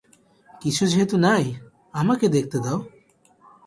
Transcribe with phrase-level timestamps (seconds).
[0.61, 1.43] কিছু যেহেতু নাই,
[1.93, 2.79] আমাকে দেখতে দাও।